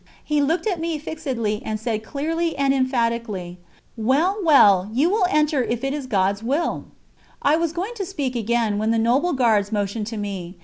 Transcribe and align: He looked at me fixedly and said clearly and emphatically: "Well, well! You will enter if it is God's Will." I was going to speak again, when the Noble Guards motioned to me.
He 0.23 0.41
looked 0.41 0.65
at 0.65 0.79
me 0.79 0.97
fixedly 0.97 1.61
and 1.63 1.79
said 1.79 2.01
clearly 2.03 2.57
and 2.57 2.73
emphatically: 2.73 3.59
"Well, 3.95 4.35
well! 4.41 4.89
You 4.91 5.11
will 5.11 5.27
enter 5.29 5.63
if 5.63 5.83
it 5.83 5.93
is 5.93 6.07
God's 6.07 6.41
Will." 6.41 6.85
I 7.43 7.55
was 7.55 7.71
going 7.71 7.93
to 7.97 8.05
speak 8.07 8.35
again, 8.35 8.79
when 8.79 8.89
the 8.89 8.97
Noble 8.97 9.33
Guards 9.33 9.71
motioned 9.71 10.07
to 10.07 10.17
me. 10.17 10.57